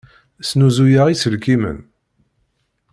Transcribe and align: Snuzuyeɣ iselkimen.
Snuzuyeɣ 0.47 1.07
iselkimen. 1.09 1.79